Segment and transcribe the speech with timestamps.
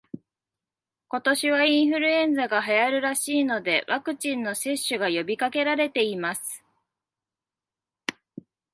[1.09, 6.63] 今年はインフルエンザが流行るらしいので、ワクチンの接種が呼びかけられています